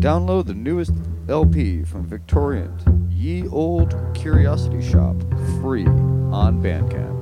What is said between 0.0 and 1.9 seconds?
Download the newest LP